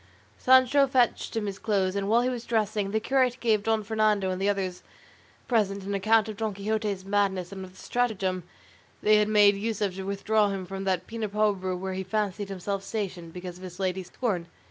[0.39, 4.31] Sancho fetched him his clothes; and while he was dressing, the curate gave Don Fernando
[4.31, 4.81] and the others
[5.47, 8.41] present an account of Don Quixote's madness and of the stratagem
[9.03, 12.49] they had made use of to withdraw him from that Pena Pobre where he fancied
[12.49, 14.47] himself stationed because of his lady's scorn.